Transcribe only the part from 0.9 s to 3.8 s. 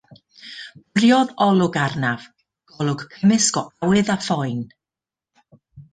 Bwriodd olwg arnaf, golwg cymysg o